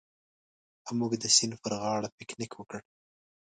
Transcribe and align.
موږ 0.99 1.11
د 1.19 1.25
سیند 1.35 1.53
پر 1.63 1.73
غاړه 1.81 2.09
پکنیک 2.17 2.51
وکړ. 2.55 2.79